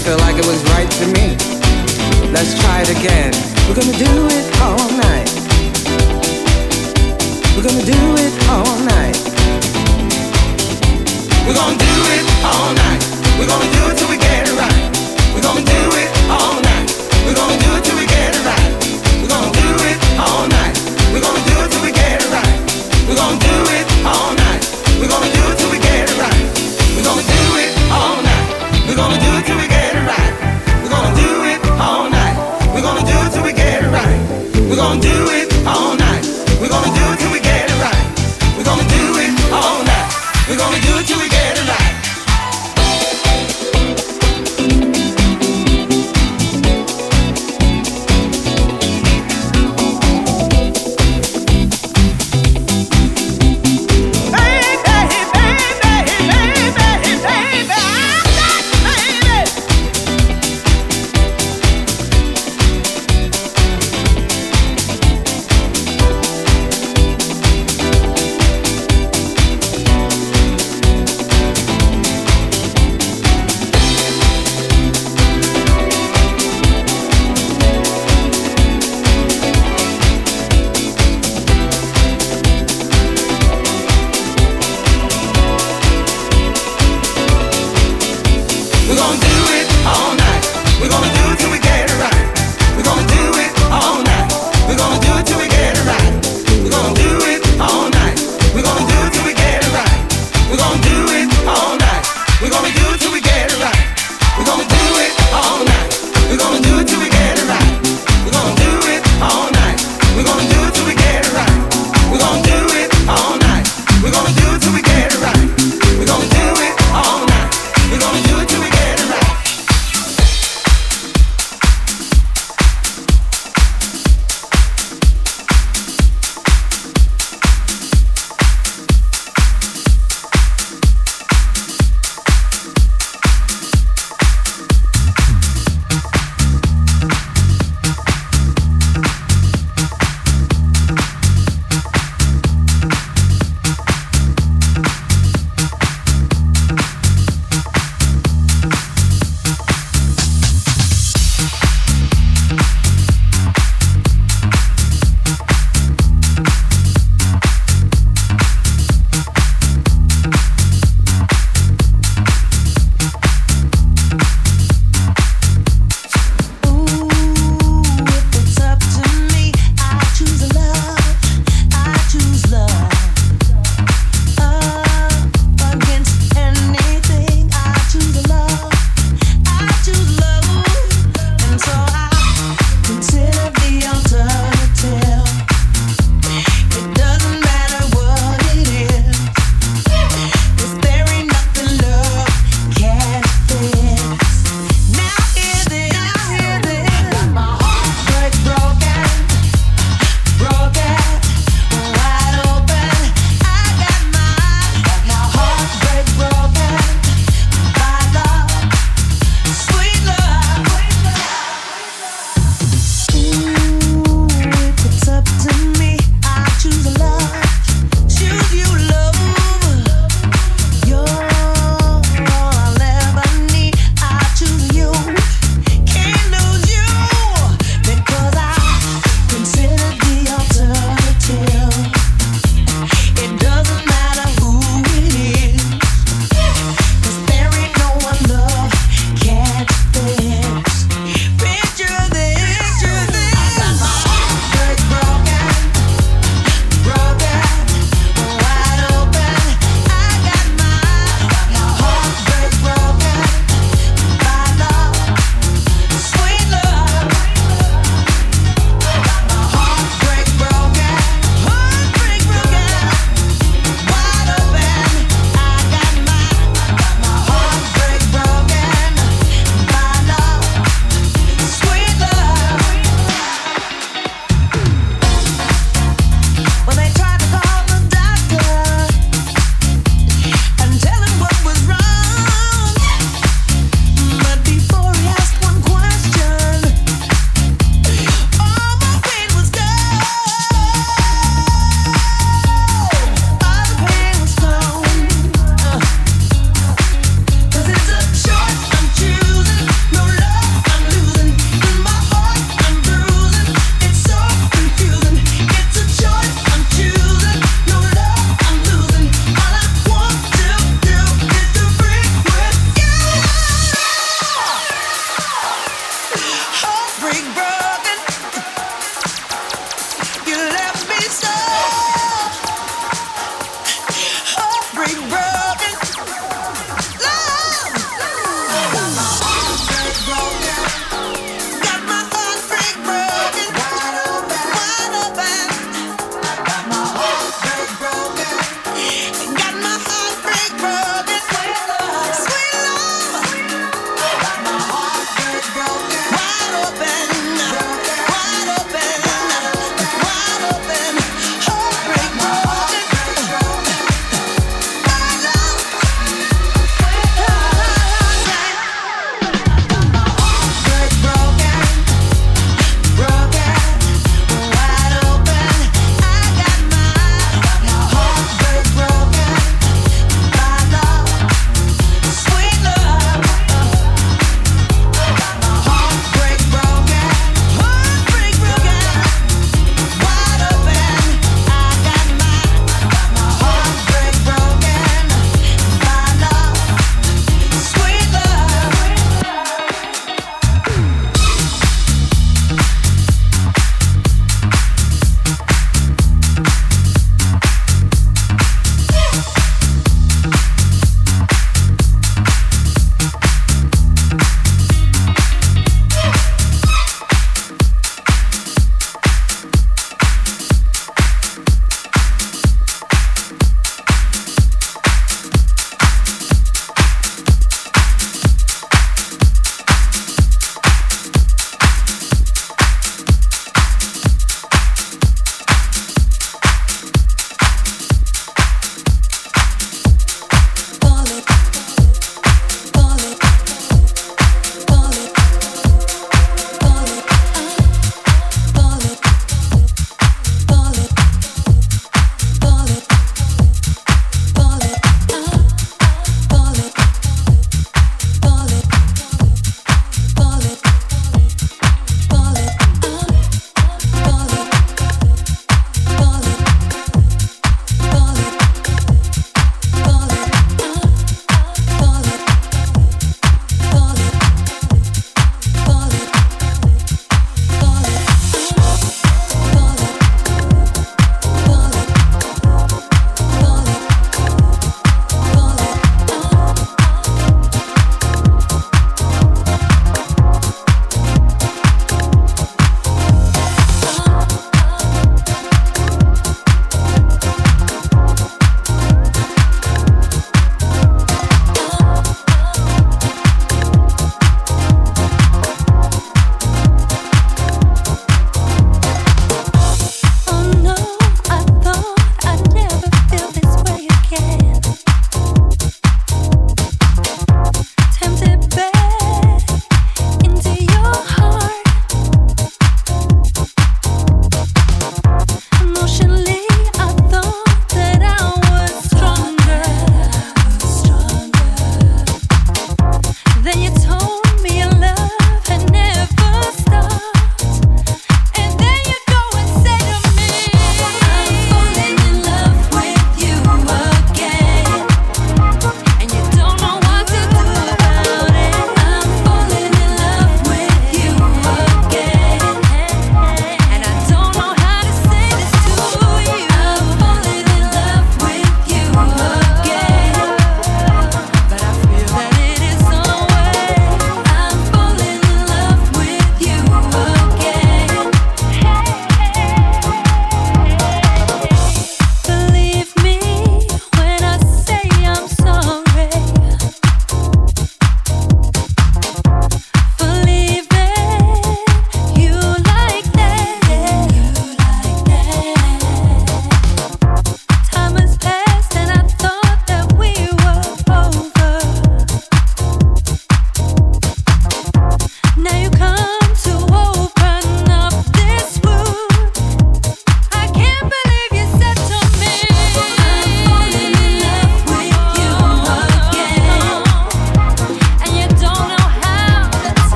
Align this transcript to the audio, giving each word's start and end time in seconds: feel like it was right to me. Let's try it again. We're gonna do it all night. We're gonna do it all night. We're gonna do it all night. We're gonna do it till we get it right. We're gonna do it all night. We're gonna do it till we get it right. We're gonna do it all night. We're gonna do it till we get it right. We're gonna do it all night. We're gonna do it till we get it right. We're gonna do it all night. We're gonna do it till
feel 0.00 0.16
like 0.24 0.36
it 0.40 0.46
was 0.46 0.64
right 0.72 0.88
to 0.88 1.06
me. 1.12 1.36
Let's 2.32 2.56
try 2.56 2.80
it 2.80 2.88
again. 2.88 3.36
We're 3.68 3.76
gonna 3.76 3.92
do 4.00 4.14
it 4.32 4.46
all 4.64 4.88
night. 4.96 5.28
We're 7.52 7.66
gonna 7.68 7.84
do 7.84 8.02
it 8.16 8.32
all 8.48 8.72
night. 8.88 9.16
We're 11.44 11.58
gonna 11.58 11.76
do 11.76 11.94
it 12.16 12.24
all 12.48 12.72
night. 12.80 13.02
We're 13.36 13.50
gonna 13.50 13.68
do 13.76 13.82
it 13.92 13.96
till 14.00 14.08
we 14.08 14.16
get 14.16 14.48
it 14.48 14.56
right. 14.56 14.80
We're 15.36 15.44
gonna 15.44 15.68
do 15.68 15.82
it 16.00 16.08
all 16.32 16.56
night. 16.64 16.88
We're 17.28 17.36
gonna 17.36 17.60
do 17.60 17.70
it 17.76 17.84
till 17.84 17.98
we 18.00 18.06
get 18.08 18.32
it 18.32 18.42
right. 18.48 18.72
We're 19.20 19.28
gonna 19.28 19.52
do 19.52 19.68
it 19.84 19.98
all 20.16 20.48
night. 20.48 20.74
We're 21.12 21.20
gonna 21.20 21.44
do 21.44 21.56
it 21.60 21.68
till 21.68 21.84
we 21.84 21.92
get 21.92 22.24
it 22.24 22.30
right. 22.32 22.56
We're 23.04 23.20
gonna 23.20 23.36
do 23.36 23.56
it 23.76 23.84
all 24.08 24.32
night. 24.32 24.64
We're 24.96 25.12
gonna 25.12 25.28
do 25.28 25.42
it 25.52 25.56
till 25.60 25.70
we 25.70 25.78
get 25.78 26.08
it 26.08 26.16
right. 26.16 26.40
We're 26.96 27.04
gonna 27.04 27.26
do 27.36 27.44
it 27.60 27.70
all 27.92 28.16
night. 28.24 28.48
We're 28.88 28.96
gonna 28.96 29.20
do 29.20 29.30
it 29.36 29.44
till 29.44 29.59